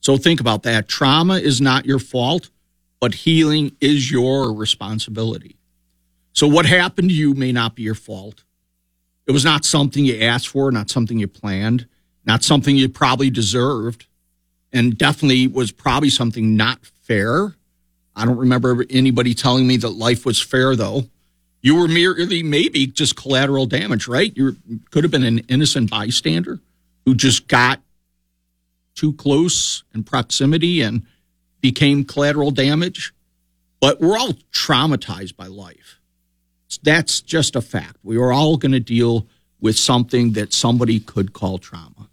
[0.00, 0.86] So think about that.
[0.88, 2.50] Trauma is not your fault,
[3.00, 5.56] but healing is your responsibility.
[6.34, 8.44] So what happened to you may not be your fault.
[9.26, 11.86] It was not something you asked for, not something you planned,
[12.26, 14.06] not something you probably deserved,
[14.72, 17.54] and definitely was probably something not fair.
[18.14, 21.04] I don't remember anybody telling me that life was fair, though.
[21.62, 24.32] You were merely maybe just collateral damage, right?
[24.36, 24.56] You
[24.90, 26.60] could have been an innocent bystander
[27.06, 27.80] who just got
[28.94, 31.06] too close in proximity and
[31.60, 33.14] became collateral damage.
[33.80, 36.00] But we're all traumatized by life.
[36.82, 37.96] That's just a fact.
[38.02, 39.26] We are all going to deal
[39.60, 42.08] with something that somebody could call trauma.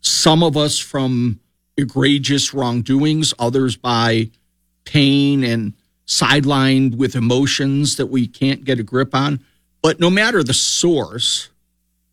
[0.00, 1.40] Some of us from
[1.76, 4.30] egregious wrongdoings, others by
[4.90, 5.72] pain and
[6.06, 9.38] sidelined with emotions that we can't get a grip on.
[9.82, 11.48] But no matter the source,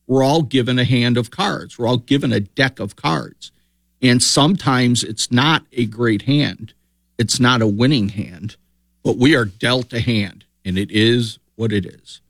[0.06, 1.78] we're all given a hand of cards.
[1.78, 3.52] We're all given a deck of cards.
[4.00, 6.74] And sometimes it's not a great hand,
[7.18, 8.56] it's not a winning hand,
[9.04, 12.22] but we are dealt a hand, and it is what it is.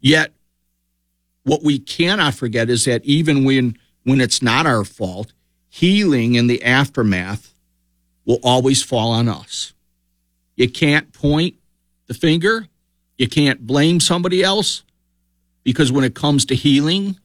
[0.00, 0.34] Yet,
[1.44, 5.32] what we cannot forget is that even when, when it's not our fault,
[5.70, 7.54] healing in the aftermath
[8.26, 9.72] will always fall on us.
[10.56, 11.56] You can't point
[12.06, 12.66] the finger,
[13.18, 14.82] you can't blame somebody else,
[15.62, 17.18] because when it comes to healing,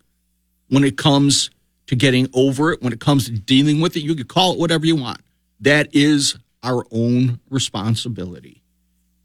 [0.70, 1.50] when it comes
[1.88, 4.60] to getting over it, when it comes to dealing with it, you can call it
[4.60, 5.20] whatever you want.
[5.60, 8.62] That is our own responsibility.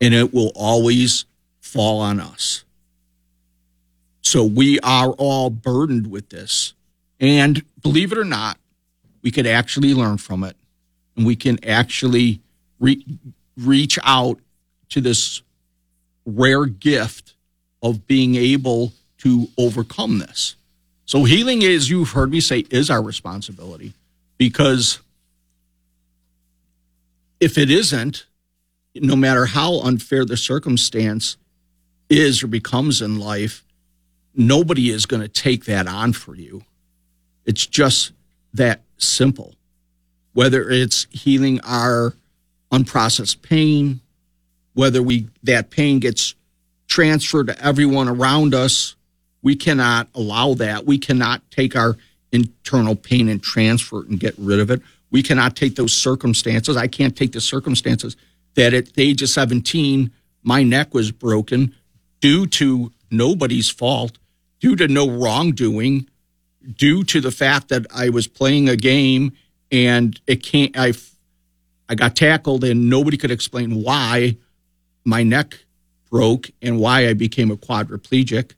[0.01, 1.27] And it will always
[1.61, 2.65] fall on us.
[4.23, 6.75] So we are all burdened with this.
[7.21, 8.59] And believe it or not,
[9.23, 10.57] we could actually learn from it
[11.17, 12.41] and we can actually
[12.81, 13.05] re-
[13.57, 14.39] reach out
[14.91, 15.43] to this
[16.27, 17.35] rare gift
[17.83, 20.57] of being able to overcome this.
[21.07, 23.93] So healing is, you've heard me say, is our responsibility
[24.39, 25.01] because
[27.41, 28.25] if it isn't,
[28.95, 31.37] no matter how unfair the circumstance
[32.09, 33.65] is or becomes in life,
[34.35, 36.63] nobody is going to take that on for you.
[37.45, 38.13] It's just
[38.55, 39.55] that simple.
[40.33, 42.15] Whether it's healing our
[42.75, 44.01] unprocessed pain,
[44.75, 46.35] whether we that pain gets
[46.89, 48.97] transferred to everyone around us,
[49.43, 50.85] we cannot allow that.
[50.85, 51.97] We cannot take our
[52.33, 54.83] internal pain and transfer it and get rid of it.
[55.11, 56.77] We cannot take those circumstances.
[56.77, 58.17] I can't take the circumstances
[58.55, 60.11] that at the age of 17,
[60.43, 61.75] my neck was broken
[62.21, 64.19] due to nobody's fault,
[64.61, 66.09] due to no wrongdoing,
[66.77, 69.33] due to the fact that I was playing a game
[69.71, 70.95] and it can't, I,
[71.89, 74.37] I got tackled and nobody could explain why
[75.05, 75.59] my neck
[76.11, 78.53] broke and why I became a quadriplegic.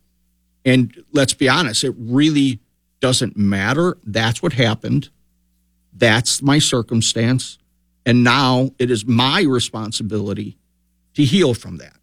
[0.65, 2.61] And let's be honest, it really
[3.01, 3.99] doesn't matter.
[4.05, 5.11] That's what happened.
[5.93, 7.59] That's my circumstance.
[8.05, 10.57] And now it is my responsibility
[11.15, 11.97] to heal from that.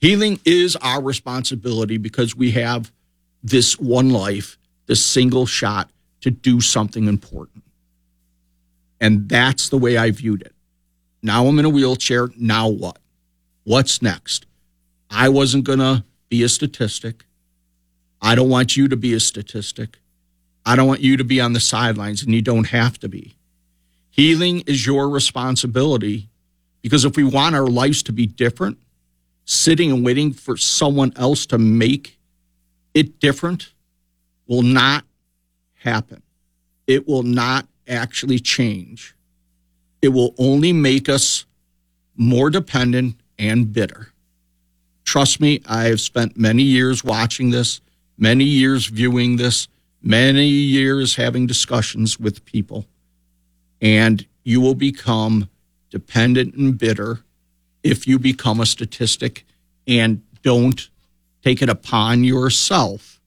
[0.00, 2.92] Healing is our responsibility because we have
[3.42, 4.56] this one life,
[4.86, 7.64] this single shot to do something important.
[9.00, 10.54] And that's the way I viewed it.
[11.22, 12.28] Now I'm in a wheelchair.
[12.36, 12.98] Now what?
[13.64, 14.46] What's next?
[15.10, 17.24] I wasn't going to be a statistic.
[18.20, 19.98] I don't want you to be a statistic.
[20.66, 23.36] I don't want you to be on the sidelines, and you don't have to be.
[24.10, 26.28] Healing is your responsibility
[26.82, 28.78] because if we want our lives to be different,
[29.44, 32.18] sitting and waiting for someone else to make
[32.94, 33.72] it different
[34.46, 35.04] will not
[35.76, 36.22] happen.
[36.86, 39.14] It will not actually change.
[40.02, 41.44] It will only make us
[42.16, 44.12] more dependent and bitter.
[45.04, 47.80] Trust me, I have spent many years watching this
[48.18, 49.68] many years viewing this,
[50.02, 52.84] many years having discussions with people,
[53.80, 55.48] and you will become
[55.90, 57.20] dependent and bitter
[57.82, 59.46] if you become a statistic
[59.86, 60.90] and don't
[61.42, 63.20] take it upon yourself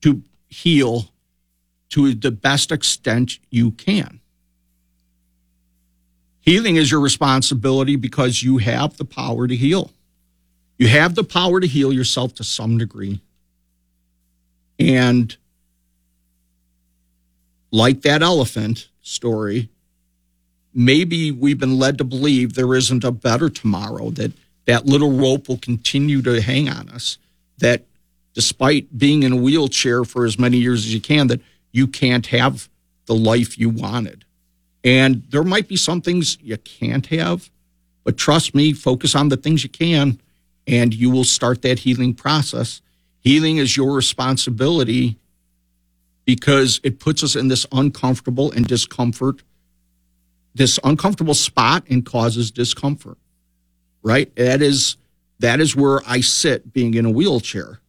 [0.00, 1.08] to heal
[1.92, 4.20] to the best extent you can.
[6.40, 9.92] Healing is your responsibility because you have the power to heal.
[10.78, 13.20] You have the power to heal yourself to some degree.
[14.78, 15.36] And
[17.70, 19.68] like that elephant story,
[20.74, 24.32] maybe we've been led to believe there isn't a better tomorrow, that
[24.64, 27.18] that little rope will continue to hang on us,
[27.58, 27.84] that
[28.32, 31.40] despite being in a wheelchair for as many years as you can, that
[31.72, 32.68] you can't have
[33.06, 34.24] the life you wanted.
[34.84, 37.50] And there might be some things you can't have,
[38.04, 40.20] but trust me, focus on the things you can,
[40.66, 42.80] and you will start that healing process.
[43.20, 45.18] Healing is your responsibility
[46.24, 49.42] because it puts us in this uncomfortable and discomfort,
[50.54, 53.18] this uncomfortable spot and causes discomfort.
[54.02, 54.34] Right?
[54.34, 54.96] That is
[55.38, 57.80] that is where I sit being in a wheelchair.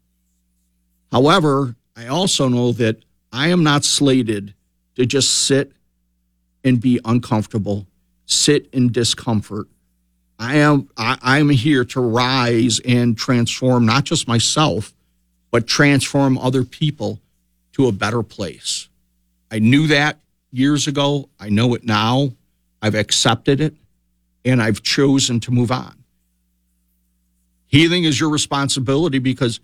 [1.12, 3.04] However, I also know that
[3.34, 4.54] I am not slated
[4.96, 5.72] to just sit
[6.64, 7.88] and be uncomfortable,
[8.28, 9.68] sit in discomfort.
[10.38, 14.94] I am I, I'm here to rise and transform not just myself,
[15.50, 17.20] but transform other people
[17.74, 18.88] to a better place.
[19.50, 20.20] I knew that
[20.52, 21.28] years ago.
[21.40, 22.34] I know it now.
[22.84, 23.74] I've accepted it
[24.46, 26.04] and I've chosen to move on.
[27.66, 29.60] Healing is your responsibility because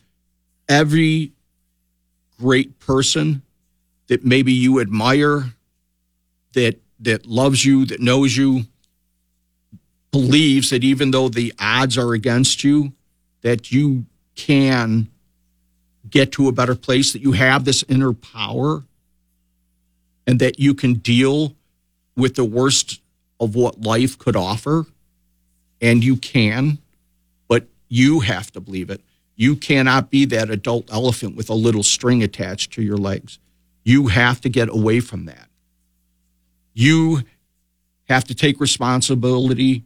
[0.67, 1.33] every
[2.39, 3.43] great person
[4.09, 5.53] that maybe you admire,
[6.53, 8.63] that that loves you, that knows you,
[10.11, 12.91] believes that even though the odds are against you,
[13.41, 14.05] that you
[14.35, 15.07] can
[16.09, 18.83] get to a better place, that you have this inner power,
[20.27, 21.55] and that you can deal
[22.15, 22.99] with the worst
[23.39, 24.85] of what life could offer.
[25.81, 26.79] And you can,
[27.47, 29.01] but you have to believe it.
[29.35, 33.39] You cannot be that adult elephant with a little string attached to your legs.
[33.89, 35.49] You have to get away from that.
[36.75, 37.23] You
[38.07, 39.83] have to take responsibility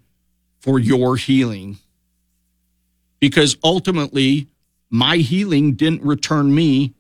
[0.60, 1.78] for your healing
[3.22, 4.50] because ultimately
[4.90, 6.94] my healing didn't return me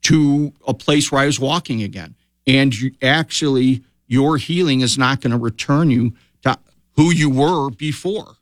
[0.00, 2.14] to a place where I was walking again.
[2.46, 6.58] And you, actually, your healing is not going to return you to
[6.94, 8.36] who you were before.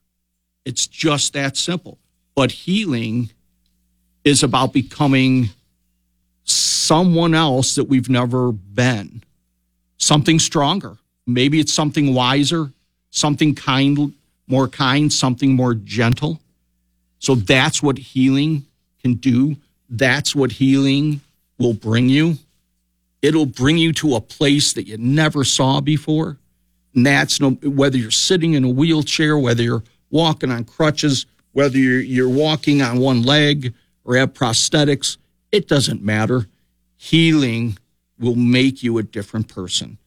[0.65, 1.99] It's just that simple.
[2.37, 3.33] But healing
[4.23, 5.51] is about becoming
[6.85, 9.23] someone else that we've never been,
[9.97, 10.99] something stronger.
[11.27, 12.73] Maybe it's something wiser,
[13.11, 14.13] something kind,
[14.47, 16.41] more kind, something more gentle.
[17.19, 18.67] So that's what healing
[19.03, 19.57] can do.
[19.89, 21.21] That's what healing
[21.59, 22.37] will bring you.
[23.23, 26.37] It'll bring you to a place that you never saw before.
[26.95, 31.79] And that's no, whether you're sitting in a wheelchair, whether you're walking on crutches, whether
[31.79, 33.73] you're, you're walking on one leg
[34.05, 35.17] or have prosthetics,
[35.51, 36.47] it doesn't matter.
[37.05, 37.77] Healing
[38.19, 39.99] will make you a different person.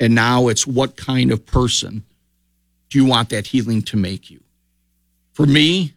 [0.00, 2.02] And now it's what kind of person
[2.88, 4.40] do you want that healing to make you?
[5.30, 5.94] For me,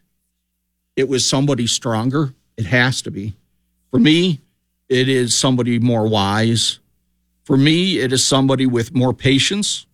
[0.94, 2.34] it was somebody stronger.
[2.56, 3.34] It has to be.
[3.90, 4.42] For me,
[4.88, 6.78] it is somebody more wise.
[7.42, 9.86] For me, it is somebody with more patience,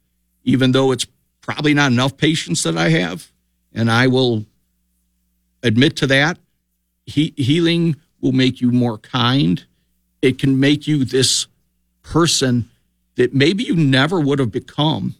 [0.44, 1.06] even though it's
[1.40, 3.32] probably not enough patience that I have.
[3.72, 4.44] And I will
[5.62, 6.38] admit to that.
[7.06, 9.64] He, healing will make you more kind.
[10.22, 11.46] It can make you this
[12.02, 12.70] person
[13.16, 15.14] that maybe you never would have become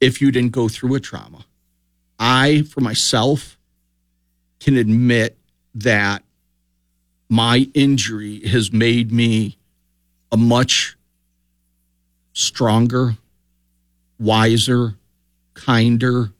[0.00, 1.44] if you didn't go through a trauma.
[2.18, 3.58] I, for myself,
[4.60, 5.38] can admit
[5.74, 6.22] that
[7.28, 9.58] my injury has made me
[10.30, 10.96] a much
[12.32, 13.16] stronger,
[14.18, 14.94] wiser,
[15.54, 16.32] kinder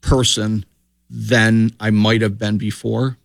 [0.00, 0.64] person
[1.08, 3.16] than I might have been before.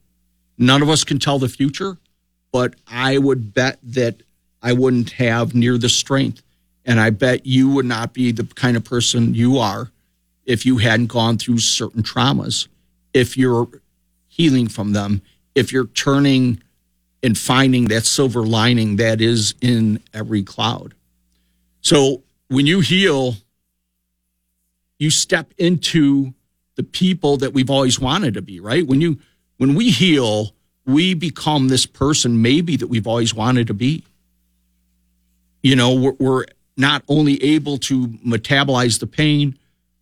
[0.57, 1.97] None of us can tell the future,
[2.55, 4.23] but I would bet that
[4.61, 6.41] I wouldn't have near the strength.
[6.85, 9.91] And I bet you would not be the kind of person you are
[10.45, 12.69] if you hadn't gone through certain traumas.
[13.13, 13.67] If you're
[14.29, 15.21] healing from them,
[15.53, 16.63] if you're turning
[17.21, 20.93] and finding that silver lining that is in every cloud.
[21.81, 23.35] So when you heal,
[24.97, 26.33] you step into
[26.75, 28.87] the people that we've always wanted to be, right?
[28.87, 29.19] When you
[29.57, 30.54] when we heal,
[30.85, 34.03] we become this person maybe that we've always wanted to be.
[35.63, 36.45] You know, we're, we're
[36.77, 39.57] not only able to metabolize the pain,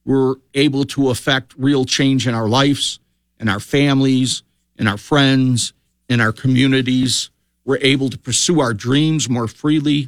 [0.06, 3.00] we're able to affect real change in our lives
[3.44, 4.42] in our families,
[4.78, 5.74] in our friends,
[6.08, 7.30] in our communities.
[7.66, 10.08] We're able to pursue our dreams more freely.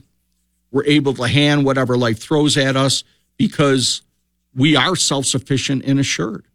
[0.71, 3.03] We're able to hand whatever life throws at us
[3.35, 4.01] because
[4.55, 6.45] we are self sufficient and assured.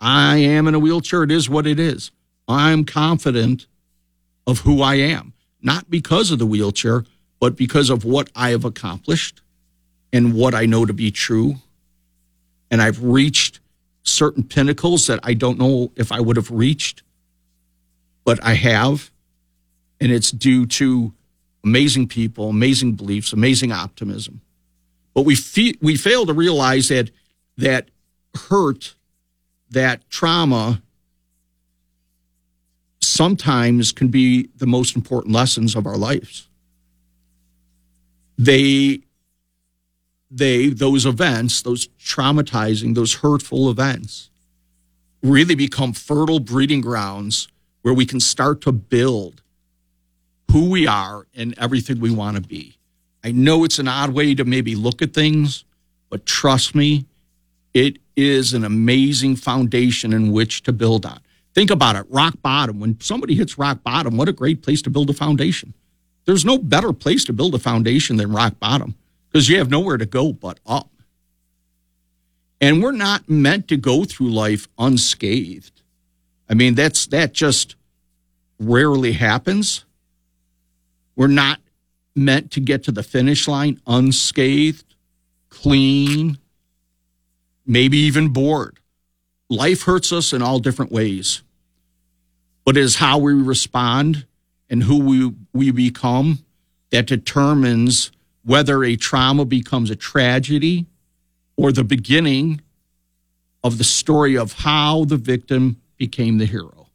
[0.00, 1.24] I am in a wheelchair.
[1.24, 2.12] It is what it is.
[2.48, 3.66] I'm confident
[4.46, 5.32] of who I am,
[5.62, 7.04] not because of the wheelchair,
[7.40, 9.40] but because of what I have accomplished
[10.12, 11.56] and what I know to be true.
[12.70, 13.60] And I've reached
[14.02, 17.02] certain pinnacles that I don't know if I would have reached,
[18.24, 19.10] but I have.
[20.00, 21.12] and it's due to
[21.64, 24.40] amazing people, amazing beliefs, amazing optimism.
[25.14, 27.10] But we fe- we fail to realize that
[27.56, 27.88] that
[28.48, 28.94] hurt,
[29.70, 30.82] that trauma,
[33.14, 36.48] sometimes can be the most important lessons of our lives.
[38.36, 39.00] They
[40.30, 44.30] they those events, those traumatizing, those hurtful events
[45.22, 47.48] really become fertile breeding grounds
[47.82, 49.42] where we can start to build
[50.50, 52.76] who we are and everything we want to be.
[53.22, 55.64] I know it's an odd way to maybe look at things,
[56.10, 57.06] but trust me,
[57.72, 61.20] it is an amazing foundation in which to build on.
[61.54, 62.80] Think about it rock bottom.
[62.80, 65.72] When somebody hits rock bottom, what a great place to build a foundation.
[66.24, 68.94] There's no better place to build a foundation than rock bottom
[69.30, 70.90] because you have nowhere to go but up.
[72.60, 75.82] And we're not meant to go through life unscathed.
[76.48, 77.76] I mean, that's that just
[78.58, 79.84] rarely happens.
[81.16, 81.60] We're not
[82.16, 84.94] meant to get to the finish line unscathed,
[85.48, 86.38] clean,
[87.66, 88.78] maybe even bored.
[89.50, 91.42] Life hurts us in all different ways,
[92.64, 94.26] but it is how we respond
[94.70, 96.38] and who we, we become
[96.90, 98.10] that determines
[98.44, 100.86] whether a trauma becomes a tragedy
[101.56, 102.60] or the beginning
[103.62, 106.88] of the story of how the victim became the hero.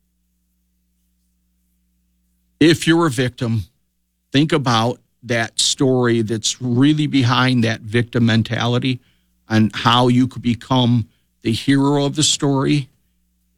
[2.59, 3.63] If you're a victim,
[4.32, 8.99] think about that story that's really behind that victim mentality
[9.47, 11.09] and how you could become
[11.41, 12.89] the hero of the story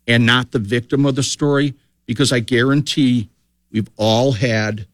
[0.08, 1.74] and not the victim of the story.
[2.12, 3.30] Because I guarantee
[3.72, 4.86] we've all had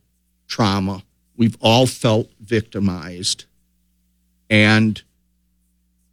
[0.48, 1.02] trauma,
[1.36, 3.46] we've all felt victimized.
[4.52, 5.02] And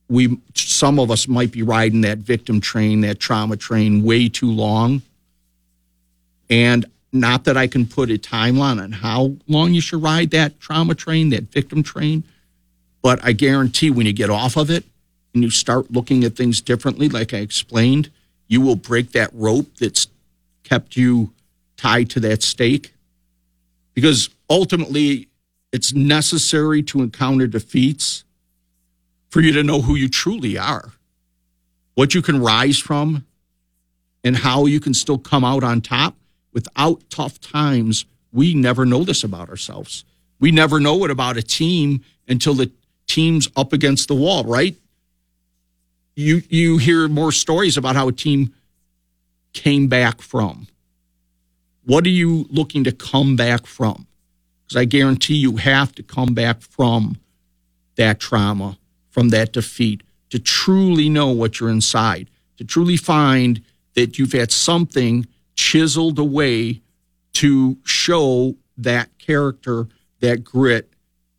[0.08, 4.50] we some of us might be riding that victim train, that trauma train way too
[4.50, 5.02] long.
[6.48, 10.58] And not that I can put a timeline on how long you should ride that
[10.58, 12.24] trauma train, that victim train,
[13.02, 14.84] but I guarantee when you get off of it
[15.34, 18.10] and you start looking at things differently, like I explained,
[18.48, 20.06] you will break that rope that's
[20.64, 21.32] kept you
[21.76, 22.94] tied to that stake.
[23.94, 25.28] Because ultimately,
[25.72, 28.24] it's necessary to encounter defeats
[29.28, 30.92] for you to know who you truly are,
[31.94, 33.26] what you can rise from,
[34.22, 36.16] and how you can still come out on top.
[36.52, 40.04] Without tough times, we never know this about ourselves.
[40.40, 42.70] We never know it about a team until the
[43.06, 44.76] team's up against the wall, right?
[46.16, 48.54] You you hear more stories about how a team
[49.54, 50.68] came back from.
[51.84, 54.06] What are you looking to come back from?
[54.62, 57.18] Because I guarantee you have to come back from
[57.96, 58.78] that trauma
[59.14, 63.62] from that defeat, to truly know what you're inside, to truly find
[63.94, 65.24] that you've had something
[65.54, 66.82] chiseled away
[67.32, 69.86] to show that character,
[70.18, 70.92] that grit,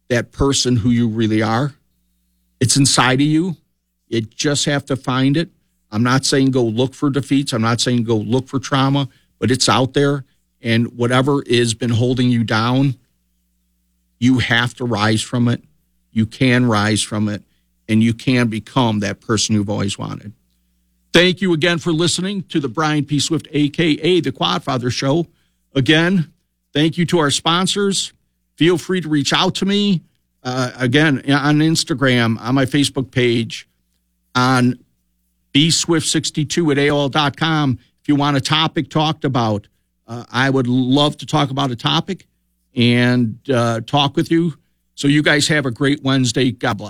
[0.08, 1.74] that person who you really are.
[2.62, 3.58] It's inside of you.
[4.08, 5.50] You just have to find it.
[5.96, 7.54] I'm not saying go look for defeats.
[7.54, 9.08] I'm not saying go look for trauma,
[9.40, 10.26] but it's out there.
[10.62, 12.98] And whatever has been holding you down,
[14.20, 15.64] you have to rise from it.
[16.12, 17.44] You can rise from it
[17.88, 20.34] and you can become that person you've always wanted.
[21.14, 23.22] Thank you again for listening to the Brian P.
[23.22, 25.28] Swift, aka the Quadfather Show.
[25.76, 26.34] Again,
[26.74, 28.12] thank you to our sponsors.
[28.58, 30.02] Feel free to reach out to me.
[30.44, 33.66] Uh, again, on Instagram, on my Facebook page,
[34.36, 34.78] on
[35.56, 37.80] bswift62 at AOL.com.
[38.02, 39.68] If you want a topic talked about,
[40.06, 42.28] uh, I would love to talk about a topic
[42.76, 44.54] and uh, talk with you.
[44.96, 46.52] So you guys have a great Wednesday.
[46.52, 46.84] God bless.